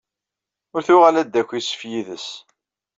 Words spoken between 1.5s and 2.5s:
sef yiḍes.